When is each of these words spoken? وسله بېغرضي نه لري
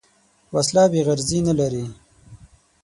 وسله 0.55 0.83
بېغرضي 0.91 1.39
نه 1.47 1.53
لري 1.59 1.85